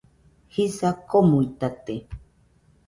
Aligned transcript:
Jisa 0.53 0.89
komuitate 1.09 1.95